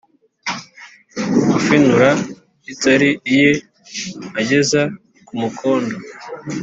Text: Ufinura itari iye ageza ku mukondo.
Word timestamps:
Ufinura 1.57 2.09
itari 2.71 3.09
iye 3.33 3.51
ageza 4.39 4.81
ku 5.25 5.33
mukondo. 5.41 5.95